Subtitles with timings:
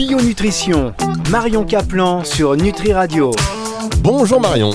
[0.00, 0.94] Bio Nutrition,
[1.28, 3.32] Marion Caplan sur Nutri Radio.
[3.98, 4.70] Bonjour Marion.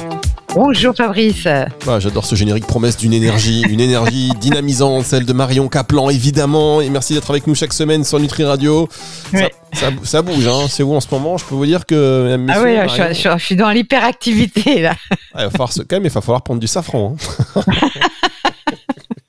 [0.54, 1.48] Bonjour Fabrice.
[1.48, 6.80] Ah, J'adore ce générique promesse d'une énergie, une énergie dynamisante, celle de Marion Caplan évidemment.
[6.80, 8.88] Et merci d'être avec nous chaque semaine sur Nutri Radio.
[9.32, 9.52] Ça, Ouais.
[9.74, 10.68] ça- ça bouge, hein.
[10.70, 11.38] c'est où en ce moment?
[11.40, 12.38] Je peux vous dire que.
[12.38, 14.94] mesdames, Ah oui, je, Marion- suis- je suis- je suis dans l'hyperactivité là.
[15.34, 17.16] Ah, il va falloir se calmer, il va falloir prendre du safran.
[17.56, 17.62] hein.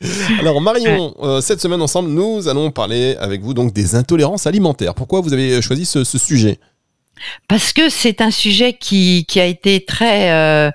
[0.40, 4.94] Alors Marion, euh, cette semaine ensemble, nous allons parler avec vous donc des intolérances alimentaires.
[4.94, 6.58] Pourquoi vous avez choisi ce, sujet?
[7.48, 10.70] Parce que c'est un sujet qui, a été très euh,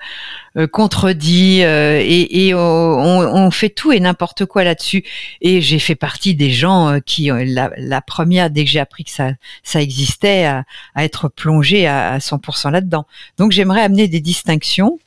[0.58, 5.04] euh, contredit et, on, fait tout et n'importe quoi là-dessus.
[5.41, 9.12] Et j'ai fait partie des gens qui, la, la première, dès que j'ai appris que
[9.12, 10.63] ça, existait, à,
[10.98, 13.05] être plongé à, à 100% là-dedans.
[13.38, 15.00] Donc j'aimerais amener des distinctions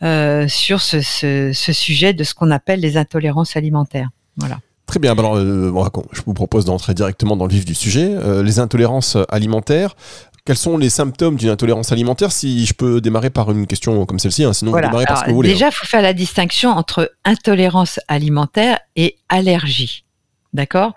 [0.00, 4.08] sur ce, ce, ce sujet de ce qu'on appelle les intolérances alimentaires.
[4.36, 4.58] Voilà.
[4.86, 5.70] Très bien, alors euh,
[6.12, 8.08] je vous propose d'entrer directement dans le vif du sujet.
[8.10, 9.94] Euh, les intolérances alimentaires,
[10.46, 14.18] quels sont les symptômes d'une intolérance alimentaire Si je peux démarrer par une question comme
[14.18, 14.86] celle-ci, hein, sinon Voilà.
[14.86, 15.50] vous démarrez par ce que Alors, vous voulez.
[15.50, 20.04] déjà, il faut faire la distinction entre intolérance alimentaire et allergie.
[20.58, 20.96] D'accord?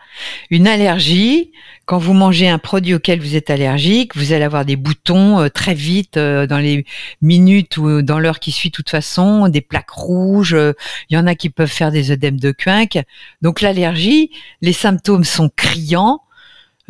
[0.49, 1.51] Une allergie,
[1.85, 5.49] quand vous mangez un produit auquel vous êtes allergique, vous allez avoir des boutons euh,
[5.49, 6.83] très vite euh, dans les
[7.21, 10.55] minutes ou dans l'heure qui suit, de toute façon, des plaques rouges.
[10.55, 10.73] euh,
[11.11, 12.97] Il y en a qui peuvent faire des œdèmes de quinque.
[13.43, 16.21] Donc l'allergie, les symptômes sont criants.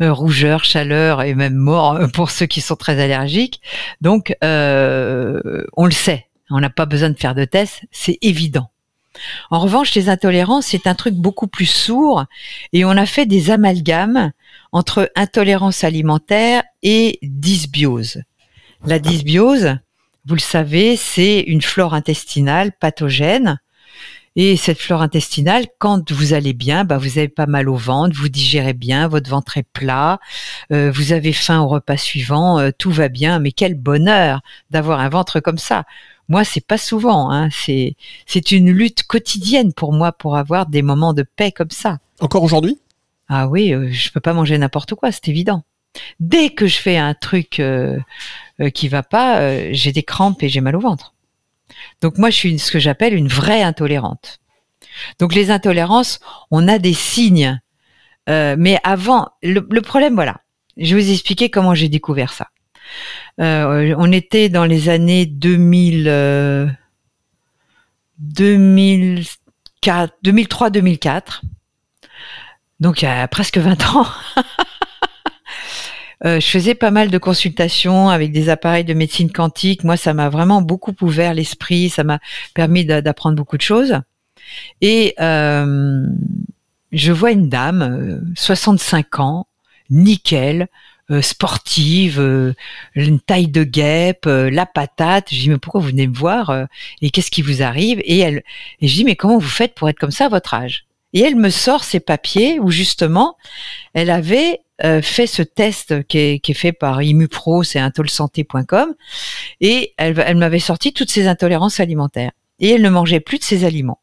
[0.00, 3.60] rougeur, chaleur et même mort pour ceux qui sont très allergiques.
[4.00, 6.26] Donc, on le sait.
[6.48, 8.70] On n'a pas besoin de faire de tests, c'est évident.
[9.50, 12.24] En revanche, les intolérances, c'est un truc beaucoup plus sourd
[12.72, 14.32] et on a fait des amalgames
[14.72, 18.22] entre intolérance alimentaire et dysbiose.
[18.86, 19.76] La dysbiose,
[20.24, 23.60] vous le savez, c'est une flore intestinale pathogène.
[24.34, 28.16] Et cette flore intestinale, quand vous allez bien, bah vous avez pas mal au ventre,
[28.16, 30.20] vous digérez bien, votre ventre est plat,
[30.72, 33.40] euh, vous avez faim au repas suivant, euh, tout va bien.
[33.40, 34.40] Mais quel bonheur
[34.70, 35.84] d'avoir un ventre comme ça.
[36.28, 37.30] Moi, c'est pas souvent.
[37.30, 37.96] Hein, c'est
[38.26, 41.98] c'est une lutte quotidienne pour moi pour avoir des moments de paix comme ça.
[42.20, 42.78] Encore aujourd'hui?
[43.28, 45.64] Ah oui, euh, je peux pas manger n'importe quoi, c'est évident.
[46.20, 47.98] Dès que je fais un truc euh,
[48.60, 51.14] euh, qui va pas, euh, j'ai des crampes et j'ai mal au ventre.
[52.00, 54.40] Donc moi, je suis une- ce que j'appelle une vraie intolérante.
[55.18, 57.60] Donc les intolérances, on a des signes.
[58.28, 60.40] Euh, mais avant, le, le problème, voilà.
[60.76, 62.48] Je vais vous expliquer comment j'ai découvert ça.
[63.40, 66.66] Euh, on était dans les années 2000, euh,
[68.18, 71.42] 2004, 2003-2004.
[72.80, 74.06] Donc il y a presque 20 ans.
[76.24, 79.82] Euh, je faisais pas mal de consultations avec des appareils de médecine quantique.
[79.82, 81.90] Moi, ça m'a vraiment beaucoup ouvert l'esprit.
[81.90, 82.20] Ça m'a
[82.54, 83.98] permis d'a- d'apprendre beaucoup de choses.
[84.80, 86.06] Et euh,
[86.92, 89.48] je vois une dame, euh, 65 ans,
[89.90, 90.66] nickel, euh,
[91.20, 92.54] sportive, euh,
[92.94, 95.28] une taille de guêpe, euh, la patate.
[95.30, 96.64] Je dis mais pourquoi vous venez me voir euh,
[97.00, 98.00] et qu'est-ce qui vous arrive?
[98.04, 98.42] Et elle,
[98.80, 100.86] et je dis mais comment vous faites pour être comme ça à votre âge?
[101.12, 103.36] Et elle me sort ces papiers où justement
[103.92, 108.94] elle avait euh, fait ce test qui est, qui est fait par ImuPro, c'est intolsanté.com,
[109.60, 112.32] et elle, elle m'avait sorti toutes ses intolérances alimentaires.
[112.58, 114.00] Et elle ne mangeait plus de ces aliments.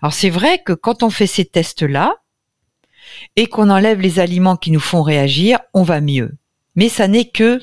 [0.00, 2.16] Alors c'est vrai que quand on fait ces tests-là,
[3.36, 6.32] et qu'on enlève les aliments qui nous font réagir, on va mieux.
[6.74, 7.60] Mais ça n'est que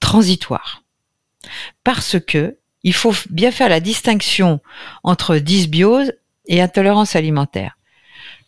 [0.00, 0.82] transitoire.
[1.84, 4.60] Parce que il faut bien faire la distinction
[5.02, 6.12] entre dysbiose
[6.46, 7.76] et intolérance alimentaire.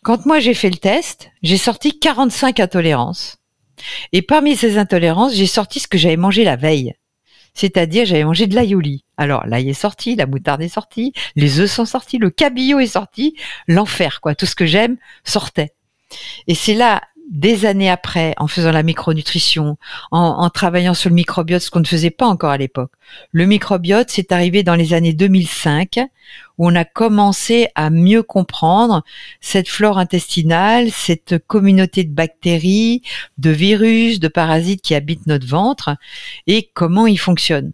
[0.01, 3.37] Quand moi j'ai fait le test, j'ai sorti 45 intolérances.
[4.13, 6.93] Et parmi ces intolérances, j'ai sorti ce que j'avais mangé la veille.
[7.53, 9.03] C'est-à-dire, j'avais mangé de l'aïoli.
[9.17, 12.87] Alors, l'ail est sorti, la moutarde est sortie, les œufs sont sortis, le cabillaud est
[12.87, 13.35] sorti,
[13.67, 14.35] l'enfer, quoi.
[14.35, 15.73] Tout ce que j'aime sortait.
[16.47, 19.77] Et c'est là, des années après, en faisant la micronutrition,
[20.11, 22.91] en, travaillant sur le microbiote, ce qu'on ne faisait pas encore à l'époque.
[23.31, 25.99] Le microbiote, c'est arrivé dans les années 2005,
[26.57, 29.03] où on a commencé à mieux comprendre
[29.41, 33.03] cette flore intestinale, cette communauté de bactéries,
[33.37, 35.95] de virus, de parasites qui habitent notre ventre,
[36.47, 37.73] et comment ils fonctionnent.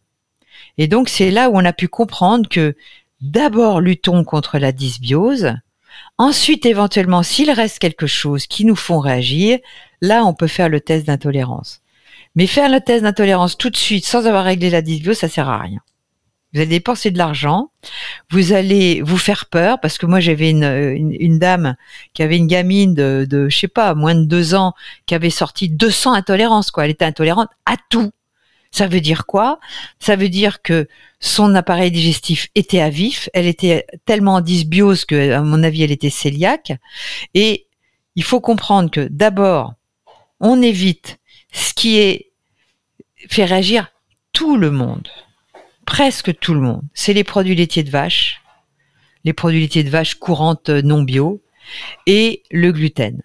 [0.77, 2.75] Et donc, c'est là où on a pu comprendre que
[3.21, 5.54] d'abord luttons contre la dysbiose,
[6.18, 9.59] Ensuite, éventuellement, s'il reste quelque chose qui nous font réagir,
[10.01, 11.81] là, on peut faire le test d'intolérance.
[12.36, 15.50] Mais faire le test d'intolérance tout de suite sans avoir réglé la dysbiose, ça sert
[15.50, 15.80] à rien.
[16.53, 17.71] Vous allez dépenser de l'argent,
[18.30, 20.63] vous allez vous faire peur parce que moi j'avais une,
[21.19, 21.75] une, dame
[22.13, 24.74] qui avait une gamine de, de je sais pas moins de deux ans
[25.06, 26.86] qui avait sorti 200 intolérances quoi.
[26.86, 28.12] Elle était intolérante à tout.
[28.75, 29.62] Ça veut dire quoi?
[30.00, 30.89] Ça veut dire que
[31.22, 35.83] son appareil digestif était à vif, elle était tellement en dysbiose que, à mon avis,
[35.83, 36.74] elle était cœliaque.
[37.33, 37.68] Et
[38.18, 39.75] il faut comprendre que d'abord,
[40.42, 41.19] on évite
[41.54, 42.25] ce qui
[43.30, 43.88] fait réagir
[44.33, 45.07] tout le monde,
[45.86, 48.42] presque tout le monde, c'est les produits laitiers de vache,
[49.24, 51.42] les produits laitiers de vache courantes non bio
[52.07, 53.22] et le gluten.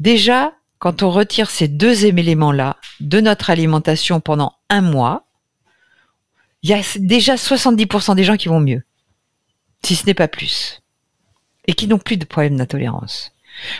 [0.00, 5.28] Déjà, quand on retire ces deux éléments-là de notre alimentation pendant un mois,
[6.64, 8.82] il y a déjà 70% des gens qui vont mieux,
[9.84, 10.82] si ce n'est pas plus,
[11.68, 13.30] et qui n'ont plus de problème d'intolérance.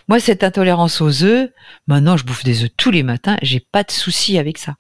[0.07, 1.51] Moi, cette intolérance aux œufs,
[1.89, 4.77] maintenant, je bouffe des œufs tous les matins, j'ai pas de souci avec ça.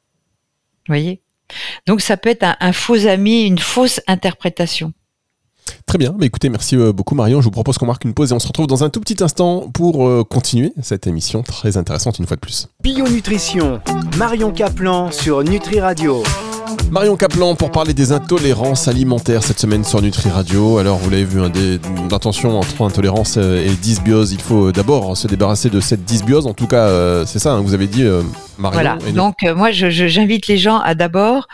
[0.86, 1.22] Vous voyez?
[1.88, 4.92] Donc, ça peut être un, faux ami, une fausse interprétation.
[5.86, 7.40] Très bien, mais écoutez, merci euh, beaucoup Marion.
[7.40, 9.22] Je vous propose qu'on marque une pause et on se retrouve dans un tout petit
[9.22, 12.68] instant pour euh, continuer cette émission très intéressante une fois de plus.
[12.82, 13.80] Bio Nutrition,
[14.16, 16.22] Marion Caplan sur Nutri Radio.
[16.90, 20.78] Marion Caplan pour parler des intolérances alimentaires cette semaine sur Nutri Radio.
[20.78, 25.16] Alors vous l'avez vu, un des, d'intention entre intolérance euh, et dysbiose, il faut d'abord
[25.16, 26.46] se débarrasser de cette dysbiose.
[26.46, 28.22] En tout cas, euh, c'est ça, hein, vous avez dit, euh,
[28.58, 28.80] Marion.
[28.80, 31.48] Voilà, donc moi j'invite les gens à d'abord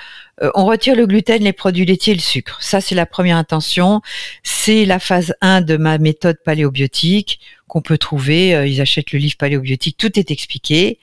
[0.54, 2.58] on retire le gluten, les produits laitiers et le sucre.
[2.62, 4.02] Ça, c'est la première intention.
[4.42, 8.54] C'est la phase 1 de ma méthode paléobiotique qu'on peut trouver.
[8.54, 10.98] Euh, ils achètent le livre paléobiotique, tout est expliqué.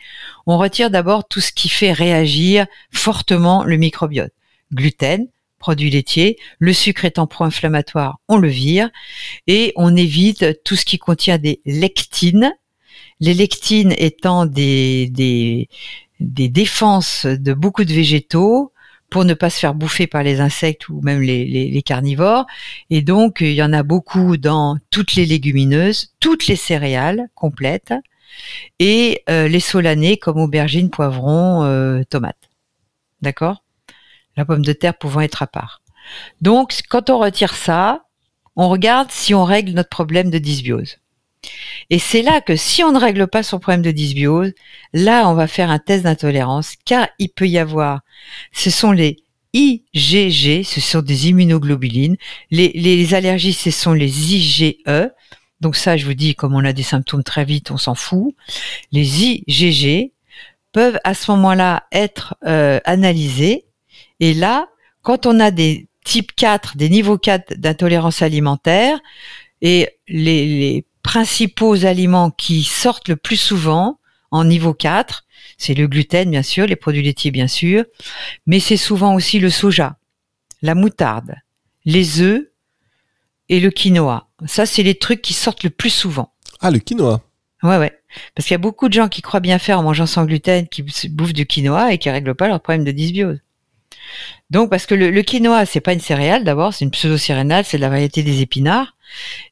[0.48, 4.34] On retire d'abord tout ce qui fait réagir fortement le microbiote.
[4.74, 5.28] Gluten,
[5.60, 8.90] produits laitiers, le sucre étant pro-inflammatoire, on le vire
[9.48, 12.54] et on évite tout ce qui contient des lectines.
[13.20, 15.10] Les lectines étant des,
[16.20, 18.74] des défenses de beaucoup de végétaux,
[19.16, 22.46] pour ne pas se faire bouffer par les insectes ou même les, carnivores.
[22.90, 27.94] Et donc, il y en a beaucoup dans toutes les légumineuses, toutes les céréales complètes
[28.78, 32.50] et euh, les solanés comme aubergines, poivrons, euh, tomates.
[33.22, 33.64] D'accord?
[34.36, 35.82] La pomme de terre pouvant être à part.
[36.42, 38.08] Donc, quand on retire ça,
[38.58, 40.98] on regarde si on règle notre problème de dysbiose.
[41.90, 44.54] Et c'est là que si on ne règle pas son problème de dysbiose,
[44.94, 48.02] là, on va faire un test d'intolérance, car il peut y avoir,
[48.52, 49.18] ce sont les
[49.54, 52.18] IgG, ce sont des immunoglobulines.
[52.52, 54.76] Les, allergies, ce sont les IgE.
[55.62, 58.36] Donc ça, je vous dis, comme on a des symptômes très vite, on s'en fout.
[58.92, 60.12] Les IgG
[60.74, 63.66] peuvent à ce moment-là être euh, analysés.
[64.20, 64.68] Et là,
[65.04, 69.00] quand on a des types 4, des niveaux 4 d'intolérance alimentaire,
[69.62, 74.00] et les, les principaux aliments qui sortent le plus souvent
[74.32, 75.24] en niveau 4,
[75.56, 77.86] c'est le gluten bien sûr, les produits laitiers bien sûr,
[78.48, 79.98] mais c'est souvent aussi le soja,
[80.64, 81.36] la moutarde,
[81.86, 82.48] les œufs
[83.50, 84.28] et le quinoa.
[84.48, 86.34] Ça, c'est les trucs qui sortent le plus souvent.
[86.60, 87.22] Ah, le quinoa.
[87.62, 87.94] Ouais, ouais.
[88.34, 90.68] Parce qu'il y a beaucoup de gens qui croient bien faire en mangeant sans gluten,
[90.68, 93.40] qui bouffent du quinoa et qui règlent pas leur problème de dysbiose.
[94.52, 97.78] Donc, parce que le, le quinoa, c'est pas une céréale d'abord, c'est une pseudo-céréale, c'est
[97.78, 98.96] de la variété des épinards,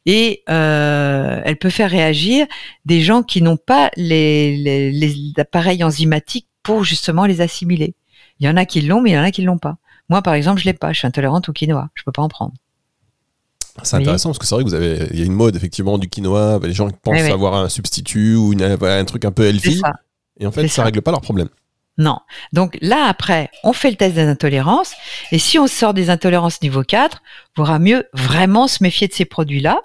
[0.06, 2.46] et euh, elle peut faire réagir
[2.86, 7.96] des gens qui n'ont pas les, les, appareils enzymatiques pour justement les assimiler.
[8.40, 9.78] Il y en a qui l'ont, mais il y en a qui l'ont pas.
[10.10, 10.92] Moi, par exemple, je l'ai pas.
[10.92, 11.90] Je suis intolérante au quinoa.
[11.96, 12.54] Je peux pas en prendre.
[13.82, 15.98] C'est intéressant parce que c'est vrai que vous avez, il y a une mode effectivement
[15.98, 16.60] du quinoa.
[16.62, 19.82] Les gens pensent avoir un substitut ou un truc un peu healthy.
[20.40, 21.50] Et en fait, ça, ça règle pas leur problème.
[21.98, 22.20] Non.
[22.54, 24.94] Donc là, après, on fait le test des intolérances.
[25.32, 29.14] Et si on sort des intolérances niveau 4, il vaudra mieux vraiment se méfier de
[29.14, 29.82] ces produits-là.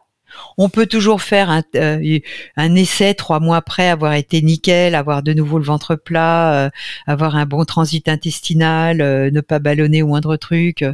[0.57, 2.21] On peut toujours faire un, euh,
[2.57, 6.71] essai trois mois après avoir été nickel, avoir de nouveau le ventre plat, euh,
[7.07, 10.85] avoir un bon transit intestinal, euh, ne pas ballonner au moindre truc.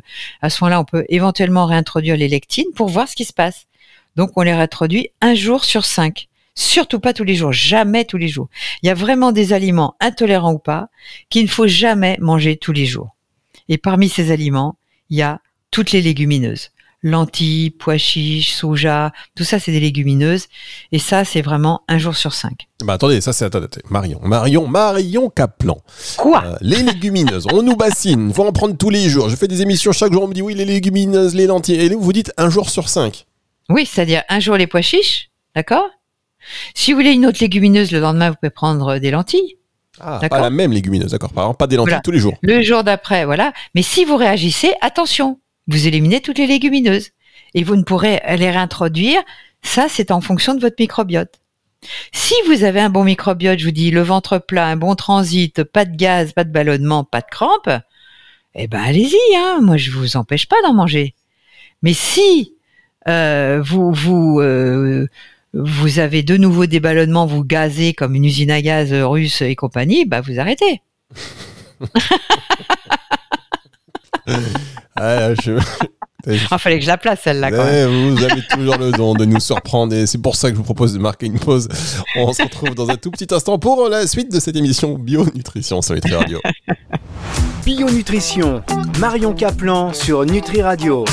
[0.41, 3.67] À ce moment-là, on peut éventuellement réintroduire les lectines pour voir ce qui se passe.
[4.17, 6.29] Donc, on les réintroduit un jour sur cinq.
[6.55, 8.49] Surtout pas tous les jours, jamais tous les jours.
[8.83, 10.89] Il y a vraiment des aliments, intolérants ou pas,
[11.29, 13.17] qu'il ne faut jamais manger tous les jours.
[13.69, 14.77] Et parmi ces aliments,
[15.11, 16.71] il y a toutes les légumineuses.
[17.03, 20.47] Lentilles, pois chiches, soja, tout ça c'est des légumineuses.
[20.91, 22.67] Et ça c'est vraiment un jour sur cinq.
[22.83, 25.83] Bah attendez, ça c'est attendez, Marion, Marion, Marion Caplan.
[26.17, 29.29] Quoi euh, Les légumineuses, on nous bassine, faut en prendre tous les jours.
[29.29, 31.81] Je fais des émissions chaque jour, on me dit oui les légumineuses, les lentilles.
[31.81, 33.27] Et vous dites un jour sur cinq.
[33.69, 35.91] Oui, c'est-à-dire un jour les pois chiches, d'accord?
[36.75, 39.57] Si vous voulez une autre légumineuse, le lendemain, vous pouvez prendre des lentilles.
[40.01, 41.57] Ah, pas la même légumineuse, d'accord.
[41.57, 42.35] Pas des lentilles tous les jours.
[42.43, 43.53] Le jour d'après, voilà.
[43.75, 47.11] Mais si vous réagissez, attention, vous éliminez toutes les légumineuses.
[47.55, 49.23] Et vous ne pourrez les réintroduire.
[49.63, 51.41] Ça, c'est en fonction de votre microbiote.
[52.13, 55.63] Si vous avez un bon microbiote, je vous dis le ventre plat, un bon transit,
[55.65, 57.71] pas de gaz, pas de ballonnement, pas de crampes,
[58.55, 59.59] eh ben allez-y, hein.
[59.61, 61.15] moi je vous empêche pas d'en manger.
[61.83, 62.55] Mais si
[63.09, 65.07] euh, vous vous euh,
[65.55, 69.55] vous avez de nouveau des ballonnements, vous gazez comme une usine à gaz russe et
[69.55, 70.83] compagnie, bah vous arrêtez.
[76.51, 78.15] Ah, fallait que je la place celle-là Ouais, même.
[78.15, 80.65] vous avez toujours le don de nous surprendre et c'est pour ça que je vous
[80.65, 81.69] propose de marquer une pause.
[82.17, 85.27] On se retrouve dans un tout petit instant pour la suite de cette émission Bio
[85.35, 86.41] Nutrition sur Nutri Radio.
[87.67, 88.63] Bio Nutrition,
[88.99, 91.05] Marion Caplan sur Nutri Radio.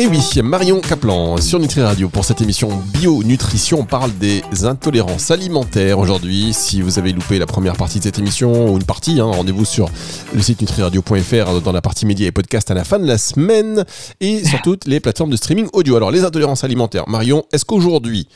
[0.00, 3.80] Et oui, Marion Caplan sur Nutri Radio pour cette émission Bio Nutrition.
[3.80, 6.52] On parle des intolérances alimentaires aujourd'hui.
[6.52, 9.64] Si vous avez loupé la première partie de cette émission ou une partie, hein, rendez-vous
[9.64, 9.90] sur
[10.32, 13.84] le site nutriradio.fr dans la partie médias et podcasts à la fin de la semaine
[14.20, 15.96] et sur toutes les plateformes de streaming audio.
[15.96, 18.28] Alors les intolérances alimentaires, Marion, est-ce qu'aujourd'hui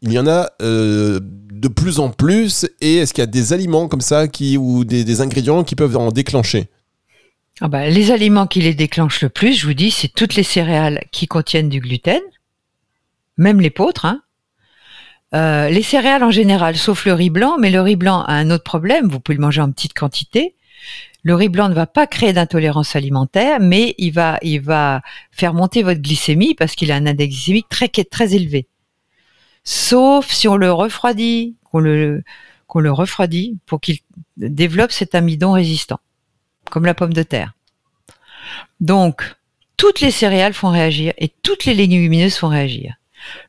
[0.00, 3.52] il y en a euh, de plus en plus et est-ce qu'il y a des
[3.52, 6.70] aliments comme ça qui ou des ingrédients qui peuvent en déclencher?
[7.60, 10.42] Ah bah, les aliments qui les déclenchent le plus, je vous dis, c'est toutes les
[10.42, 12.20] céréales qui contiennent du gluten,
[13.38, 14.04] même les l'épeautre.
[14.04, 14.22] Hein.
[15.34, 18.50] Euh, les céréales en général, sauf le riz blanc, mais le riz blanc a un
[18.50, 20.54] autre problème, vous pouvez le manger en petite quantité.
[21.22, 25.00] Le riz blanc ne va pas créer d'intolérance alimentaire, mais il va, il va
[25.32, 28.68] faire monter votre glycémie parce qu'il a un index glycémique très, très élevé.
[29.64, 32.22] Sauf si on le refroidit, qu'on le,
[32.66, 33.98] qu'on le refroidit pour qu'il
[34.36, 35.98] développe cet amidon résistant,
[36.70, 37.52] comme la pomme de terre.
[38.80, 39.34] Donc,
[39.76, 42.94] toutes les céréales font réagir et toutes les légumineuses font réagir.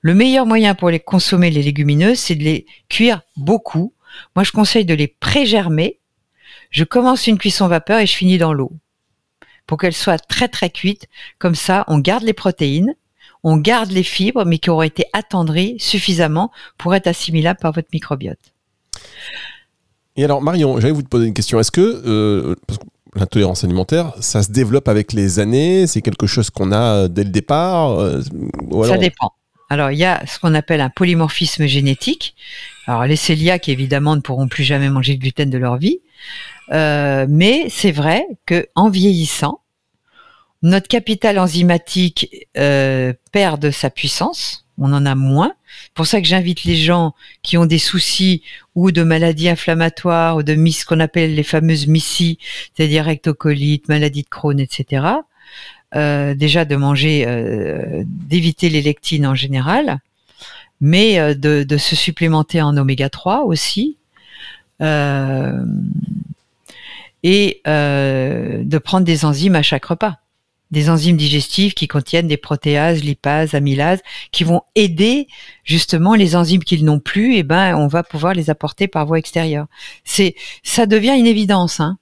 [0.02, 3.94] Le meilleur moyen pour les consommer, les légumineuses, c'est de les cuire beaucoup.
[4.36, 6.00] Moi, je conseille de les pré-germer.
[6.72, 8.72] Je commence une cuisson vapeur et je finis dans l'eau.
[9.66, 11.08] Pour qu'elles soient très très cuites.
[11.40, 12.96] Comme ça, on garde les protéines,
[13.44, 17.90] on garde les fibres, mais qui auraient été attendries suffisamment pour être assimilables par votre
[17.94, 18.40] microbiote.
[20.16, 21.60] Et alors, Marion, j'allais vous poser une question.
[21.60, 22.56] Est-ce que euh,
[23.20, 27.30] l'intolérance alimentaire, ça se développe avec les années C'est quelque chose qu'on a dès le
[27.30, 28.22] départ euh,
[28.70, 29.32] ou alors- Ça dépend.
[29.70, 32.36] Alors, il y a ce qu'on appelle un polymorphisme génétique.
[32.86, 36.00] Alors, les cœliaques, évidemment, ne pourront plus jamais manger de gluten de leur vie.
[36.72, 39.62] Euh, mais c'est vrai que en vieillissant,
[40.62, 44.67] notre capital enzymatique euh, perd de sa puissance.
[44.80, 45.54] On en a moins.
[45.84, 48.44] C'est pour ça que j'invite les gens qui ont des soucis
[48.76, 52.38] ou de maladies inflammatoires ou de mis, ce qu'on appelle les fameuses MICI,
[52.76, 55.06] c'est-à-dire rectocolite, maladie de Crohn, etc.
[55.96, 60.00] Euh, déjà de manger, euh, d'éviter les lectines en général,
[60.82, 63.98] mais euh, de, de se supplémenter en oméga 3 aussi,
[67.24, 70.20] et de prendre des enzymes à chaque repas.
[70.72, 75.28] Des enzymes digestives qui contiennent des protéases, lipases, amylases, qui vont aider
[75.64, 77.36] justement les enzymes qu'ils n'ont plus.
[77.36, 79.68] Et ben, on va pouvoir les apporter par voie extérieure.
[80.04, 81.80] C'est, ça devient une évidence.
[81.80, 81.98] Hein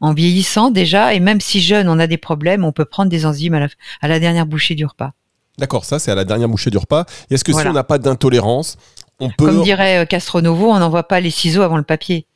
[0.00, 3.26] en vieillissant déjà, et même si jeune, on a des problèmes, on peut prendre des
[3.26, 3.68] enzymes à la,
[4.00, 5.12] à la dernière bouchée du repas.
[5.58, 7.04] D'accord, ça c'est à la dernière bouchée du repas.
[7.30, 7.68] Et Est-ce que Voilà.
[7.68, 8.78] si on n'a pas d'intolérance,
[9.18, 12.26] on peut Comme dirait euh, Castronovo, on n'envoie pas les ciseaux avant le papier.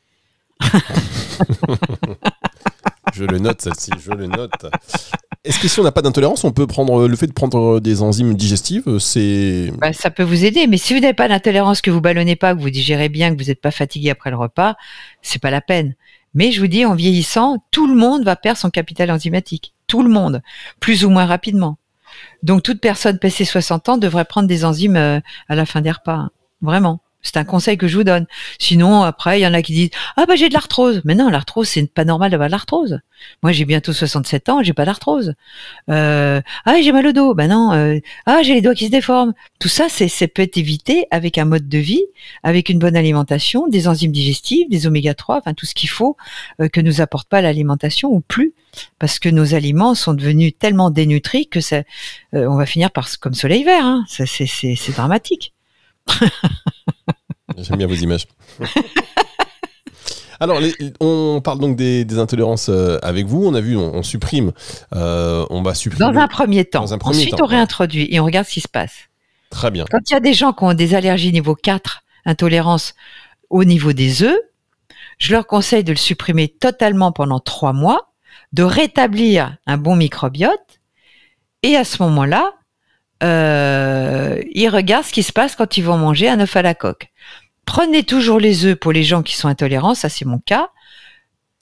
[3.13, 4.65] Je le note celle-ci, je le note.
[5.45, 8.01] Est-ce que si on n'a pas d'intolérance, on peut prendre le fait de prendre des
[8.01, 11.91] enzymes digestives, c'est Bah, ça peut vous aider, mais si vous n'avez pas d'intolérance, que
[11.91, 14.75] vous ballonnez pas, que vous digérez bien, que vous n'êtes pas fatigué après le repas,
[15.21, 15.93] c'est pas la peine.
[16.33, 19.73] Mais je vous dis, en vieillissant, tout le monde va perdre son capital enzymatique.
[19.87, 20.41] Tout le monde,
[20.79, 21.77] plus ou moins rapidement.
[22.43, 25.91] Donc toute personne passée 60 ans devrait prendre des enzymes euh, à la fin des
[25.91, 26.13] repas.
[26.15, 26.31] hein.
[26.61, 27.01] Vraiment.
[27.25, 28.25] C'est un conseil que je vous donne.
[28.59, 31.01] Sinon, après, il y en a qui disent Ah bah j'ai de l'arthrose.
[31.05, 32.99] Mais non, l'arthrose, c'est pas normal d'avoir de l'arthrose.
[33.41, 35.33] Moi, j'ai bientôt 67 ans, j'ai pas d'arthrose.
[35.89, 37.33] Euh, ah, j'ai mal au dos.
[37.33, 37.73] Ben non.
[37.73, 39.33] euh, ah, j'ai les doigts qui se déforment.
[39.59, 42.03] Tout ça, c'est, c'est peut être évité avec un mode de vie,
[42.43, 46.17] avec une bonne alimentation, des enzymes digestives, des oméga 3, enfin tout ce qu'il faut
[46.61, 48.53] euh, que nous apporte pas l'alimentation ou plus,
[48.99, 51.77] parce que nos aliments sont devenus tellement dénutris que ça,
[52.33, 53.85] euh, on va finir par comme soleil vert.
[53.85, 54.05] Hein.
[54.07, 55.54] Ça, c'est, c'est, c'est dramatique.
[57.57, 58.25] J'aime bien vos images.
[60.39, 63.45] Alors, les- on parle donc des, des intolérances euh, avec vous.
[63.45, 64.51] On a vu, on, on supprime,
[64.93, 66.11] euh, on va supprimer.
[66.11, 66.81] Dans un premier temps.
[66.81, 68.93] Dans un premier Ensuite, temps, on réintroduit et on regarde ce qui se passe.
[69.49, 69.85] Très bien.
[69.89, 72.95] Quand il y a des gens qui ont des allergies niveau 4, intolérance
[73.49, 74.37] au niveau des œufs,
[75.19, 78.11] je leur conseille de le supprimer totalement pendant trois mois,
[78.51, 80.81] de rétablir un bon microbiote,
[81.63, 82.51] et à ce moment-là,
[83.23, 86.75] euh, ils regardent ce qui se passe quand ils vont manger un œuf à la
[86.75, 87.11] coque.
[87.65, 90.69] Prenez toujours les œufs pour les gens qui sont intolérants, ça c'est mon cas,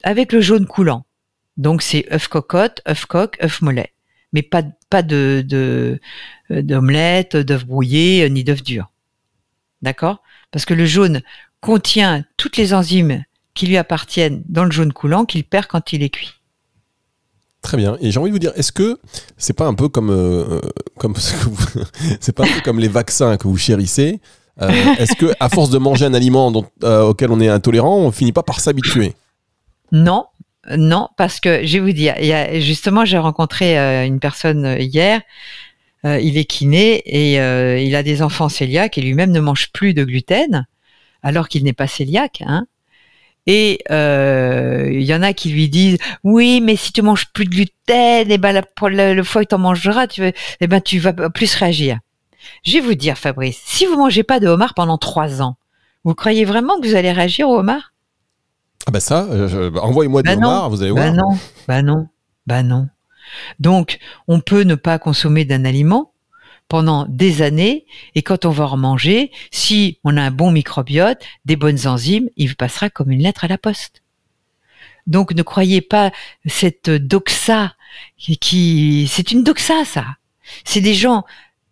[0.04, 1.06] avec le jaune coulant.
[1.58, 3.94] Donc c'est œuf cocotte, œuf coque, œuf mollet.
[4.34, 6.00] Mais pas, pas de, de,
[6.50, 8.92] d'omelette, d'œuf brouillé, ni d'œuf dur.
[9.82, 10.24] D'accord?
[10.52, 11.22] Parce que le jaune
[11.62, 16.02] contient toutes les enzymes qui lui appartiennent dans le jaune coulant qu'il perd quand il
[16.04, 16.34] est cuit.
[17.64, 17.98] Très bien.
[18.02, 19.00] Et j'ai envie de vous dire, est-ce que
[19.38, 20.60] c'est pas un peu comme, euh,
[21.00, 21.86] comme que vous-
[22.20, 24.20] c'est pas un comme les vaccins que vous chérissez
[24.62, 26.54] Euh, Est-ce que à force de manger un aliment
[26.84, 29.16] euh, auquel on est intolérant, on finit pas par s'habituer?
[29.92, 30.26] Non,
[30.78, 32.14] non, parce que je vais vous dire,
[32.62, 35.22] justement, j'ai rencontré euh, une personne euh, hier.
[36.06, 39.72] euh, il est kiné et euh, il a des enfants cœliaques et lui-même ne mange
[39.72, 40.68] plus de gluten,
[41.24, 42.44] alors qu'il n'est pas cœliaque.
[42.46, 42.68] Hein.
[43.46, 47.46] Et euh, il y en a qui lui disent oui, mais si tu manges plus
[47.46, 49.54] de gluten, et ben la, pour le, le fois que
[50.08, 50.32] tu vas-
[50.62, 52.00] eh ben tu vas plus réagir.
[52.64, 55.58] Je vais vous dire, Fabrice, si vous mangez pas de homard pendant trois ans,
[56.06, 57.94] vous croyez vraiment que vous allez réagir au homard?
[58.88, 60.48] Ah bah ça, euh, bah, envoyez-moi Bah non.
[60.48, 61.14] homards, vous allez Bah voir.
[61.14, 62.08] non, bah non,
[62.48, 62.88] bah non.
[63.60, 66.13] Donc, on peut ne pas consommer d'un aliment
[66.68, 71.22] pendant des années et quand on va en manger, si on a un bon microbiote,
[71.46, 74.02] des bonnes enzymes, il passera comme une lettre à la poste.
[75.06, 76.12] Donc, ne croyez pas
[76.46, 77.76] cette doxa
[78.18, 80.06] qui, qui- c'est une doxa ça.
[80.64, 81.24] C'est des gens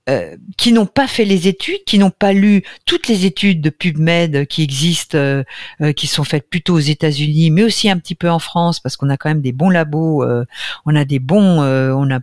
[0.09, 3.69] euh, qui n'ont pas fait les études, qui n'ont pas lu toutes les études de
[3.69, 5.43] PubMed qui existent, euh,
[5.81, 8.97] euh, qui sont faites plutôt aux États-Unis, mais aussi un petit peu en France, parce
[8.97, 10.45] qu'on a quand même des bons labos, euh,
[10.85, 12.19] on a des bons, euh, on a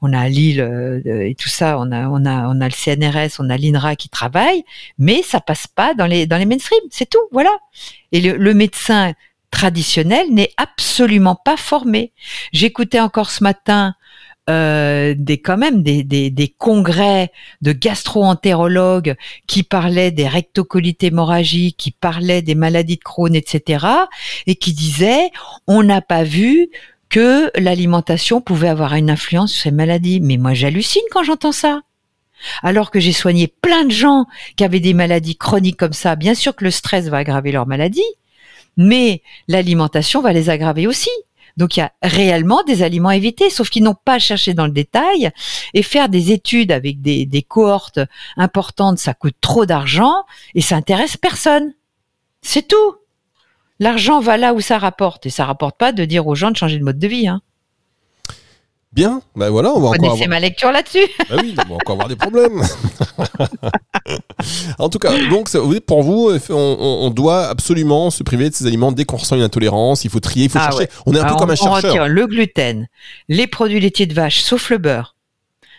[0.00, 3.50] on a Lille et tout ça, on a, on a, on a le CNRS, on
[3.50, 4.62] a l'INRA qui travaille,
[4.98, 7.50] mais ça passe pas dans les dans les mainstream, c'est tout, voilà.
[8.12, 9.14] Et le, le médecin
[9.50, 12.12] traditionnel n'est absolument pas formé.
[12.52, 13.94] J'écoutais encore ce matin
[14.48, 17.30] euh, des quand même des, des, des congrès
[17.60, 19.16] de gastro-entérologues
[19.46, 23.86] qui parlaient des rectocolites hémorragiques, qui parlaient des maladies de Crohn, etc.,
[24.46, 25.30] et qui disaient
[25.66, 26.70] on n'a pas vu
[27.10, 30.20] que l'alimentation pouvait avoir une influence sur ces maladies.
[30.20, 31.82] Mais moi, j'hallucine quand j'entends ça.
[32.62, 34.24] Alors que j'ai soigné plein de gens
[34.56, 36.16] qui avaient des maladies chroniques comme ça.
[36.16, 38.02] Bien sûr que le stress va aggraver leur maladie,
[38.78, 41.10] mais l'alimentation va les aggraver aussi.
[41.56, 44.66] Donc il y a réellement des aliments à éviter, sauf qu'ils n'ont pas cherché dans
[44.66, 45.30] le détail
[45.74, 48.00] et faire des études avec des, cohortes
[48.36, 51.74] importantes, ça coûte trop d'argent et ça intéresse personne.
[52.42, 52.96] C'est tout.
[53.78, 56.56] L'argent va là où ça rapporte et ça rapporte pas de dire aux gens de
[56.56, 57.28] changer de mode de vie.
[57.28, 57.40] Hein.
[58.92, 60.28] Bien, bah voilà, on va encore connaissez avoir...
[60.30, 62.60] ma lecture là-dessus Ah oui, on va encore avoir des problèmes.
[64.80, 65.48] en tout cas, donc
[65.86, 69.42] pour vous, on, on- doit absolument se priver de ces aliments dès qu'on ressent une
[69.42, 70.04] intolérance.
[70.04, 70.78] Il faut trier, il faut Ah chercher.
[70.84, 70.88] ouais.
[71.06, 71.90] On est un peu comme un on, on chercheur.
[71.92, 72.88] retire le gluten,
[73.28, 75.14] les produits laitiers de vache, sauf le beurre.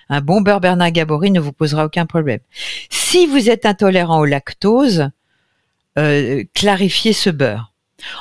[0.09, 2.39] Un bon beurre Bernard Gabory ne vous posera aucun problème.
[2.89, 5.09] Si vous êtes intolérant au lactose,
[5.97, 7.73] euh, clarifiez ce beurre.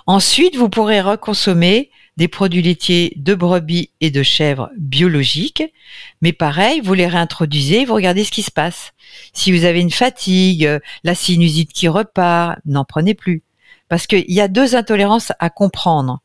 [0.07, 5.65] Ensuite, vous pourrez reconsommer des produits laitiers de brebis et de chèvres biologiques,
[6.21, 8.93] mais pareil, vous les réintroduisez, vous regardez ce qui se passe.
[9.33, 13.43] Si vous avez une fatigue, euh, la sinusite qui repart, n'en prenez plus.
[13.89, 16.21] Parce qu'il y a deux intolérances à comprendre.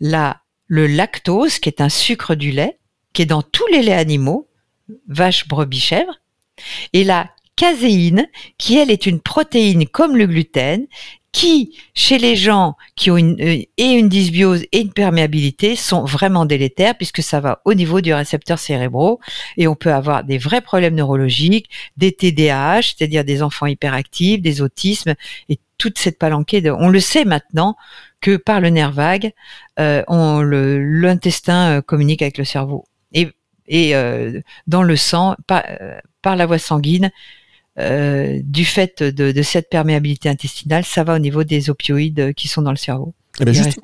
[0.00, 2.78] La, le lactose, qui est un sucre du lait,
[3.12, 4.48] qui est dans tous les laits animaux,
[5.06, 6.14] vache, brebis, chèvre,
[6.94, 10.86] et la caséine, qui elle est une protéine comme le gluten,
[11.32, 16.04] qui, chez les gens qui ont une, euh, et une dysbiose et une perméabilité, sont
[16.04, 19.20] vraiment délétères puisque ça va au niveau du récepteur cérébraux
[19.56, 24.60] et on peut avoir des vrais problèmes neurologiques, des TDAH, c'est-à-dire des enfants hyperactifs, des
[24.60, 25.14] autismes
[25.48, 27.76] et toute cette palanquée de, on le sait maintenant
[28.20, 29.32] que par le nerf vague,
[29.78, 32.86] euh, on, l'intestin euh, communique avec le cerveau.
[33.12, 33.30] Et,
[33.66, 37.10] et euh, dans le sang, par, euh, par la voie sanguine,
[37.80, 42.48] euh, du fait de, de cette perméabilité intestinale, ça va au niveau des opioïdes qui
[42.48, 43.14] sont dans le cerveau.
[43.40, 43.78] Eh ben, juste-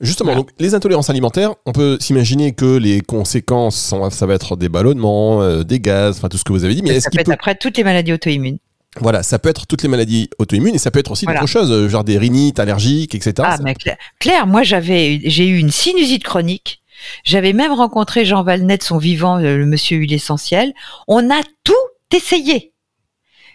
[0.00, 0.40] justement, Voilà.
[0.42, 4.68] donc, les intolérances alimentaires, on peut s'imaginer que les conséquences, sont- ça va être des
[4.68, 6.82] ballonnements, euh, des gaz, enfin tout ce que vous avez dit.
[6.82, 8.58] Mais ça peut être peut, après toutes les maladies auto-immunes.
[9.00, 11.40] voilà, ça peut être toutes les maladies auto-immunes et ça peut être aussi Voilà.
[11.40, 13.34] d'autres choses, euh, genre des rhinites allergiques, etc.
[13.38, 16.82] Ah, Ça- mais Claire, Claire, moi j'avais, j'ai eu une sinusite chronique.
[17.24, 20.72] J'avais même rencontré Jean Valnet, son vivant, le monsieur huile essentielle.
[21.06, 21.74] On a tout
[22.14, 22.72] essayé.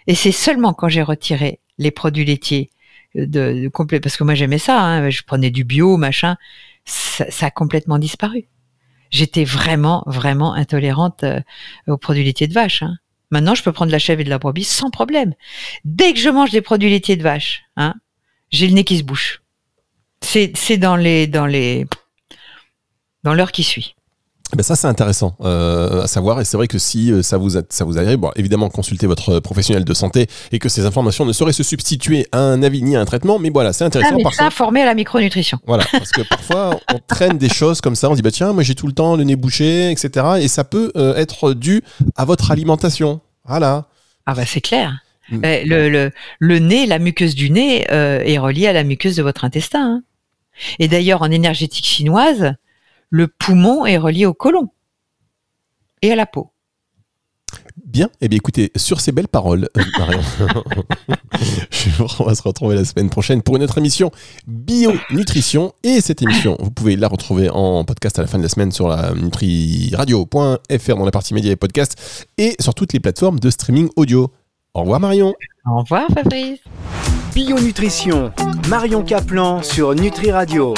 [0.07, 2.69] Et c'est seulement quand j'ai retiré les produits laitiers
[3.15, 6.37] euh, de, de parce que moi j'aimais ça, hein, je prenais du bio, machin,
[6.85, 8.45] ça, a complètement disparu.
[9.11, 11.39] J'étais vraiment, vraiment intolérante euh,
[11.87, 12.81] aux produits laitiers de vache.
[12.83, 12.97] hein.
[13.31, 15.33] Maintenant, je peux prendre de la chèvre et de la brebis sans problème.
[15.85, 17.95] Dès que je mange des produits laitiers de vache, hein,
[18.51, 19.41] j'ai le nez qui se bouche.
[20.21, 21.85] C'est c'est dans les dans les
[23.23, 23.95] dans l'heure qui suit.
[24.53, 27.37] Eh ben ça c'est intéressant euh, à savoir et c'est vrai que si euh, ça
[27.37, 30.85] vous a- ça vous arrive, bon, évidemment consultez votre professionnel de santé et que ces
[30.85, 33.83] informations ne sauraient se substituer à un avis ni à un traitement, mais voilà c'est
[33.83, 35.57] intéressant parce que médecin formé à la micronutrition.
[35.65, 38.61] voilà parce que parfois on traîne des choses comme ça, on dit bah tiens moi
[38.61, 41.81] j'ai tout le temps le nez bouché etc et ça peut euh, être dû
[42.15, 43.21] à votre alimentation.
[43.45, 43.87] Voilà.
[44.27, 44.93] Ah bah c'est clair.
[45.31, 45.41] Mm.
[45.45, 49.15] Euh, Le, le, le nez, la muqueuse du nez euh, est reliée à la muqueuse
[49.15, 49.79] de votre intestin.
[49.81, 50.03] hein.
[50.79, 52.53] Et d'ailleurs, en énergétique chinoise,
[53.13, 54.69] le poumon est relié au côlon
[56.01, 56.49] et à la peau.
[57.85, 60.19] Bien, eh bien écoutez, sur ces belles paroles, euh, Marion,
[62.19, 64.09] on va se retrouver la semaine prochaine pour une autre émission
[64.47, 65.73] Bio-Nutrition.
[65.83, 68.71] Et cette émission, vous pouvez la retrouver en podcast à la fin de la semaine
[68.71, 73.51] sur la nutriradio.fr dans la partie médias et podcasts et sur toutes les plateformes de
[73.51, 74.31] streaming audio.
[74.73, 75.35] Au revoir Marion.
[75.67, 76.61] Au revoir Fabrice.
[77.35, 78.31] Bio Nutrition,
[78.69, 80.73] Marion Caplan sur Nutri Radio.